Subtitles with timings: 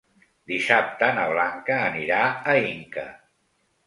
[0.51, 2.21] Dissabte na Blanca anirà
[2.55, 3.05] a Inca.